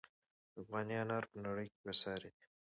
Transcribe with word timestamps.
افغاني 0.61 0.95
انار 1.03 1.23
په 1.31 1.37
نړۍ 1.47 1.67
کې 1.71 1.79
بې 1.83 1.93
ساري 2.01 2.29
دي. 2.35 2.45